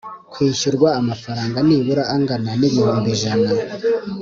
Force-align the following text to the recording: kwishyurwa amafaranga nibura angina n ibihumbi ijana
kwishyurwa 0.31 0.89
amafaranga 0.99 1.57
nibura 1.67 2.03
angina 2.13 2.51
n 2.59 2.61
ibihumbi 2.67 3.07
ijana 3.15 3.49